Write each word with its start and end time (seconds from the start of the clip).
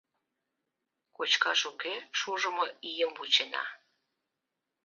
Кочкаш 1.15 1.61
уке, 1.71 1.95
шужымо 2.19 2.65
ийым 2.89 3.11
вучена. 3.17 3.63